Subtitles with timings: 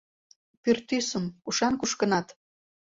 [0.61, 2.27] Пӱртӱсым, кушан кушкынат